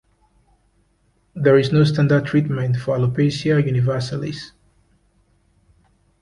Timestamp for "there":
1.35-1.59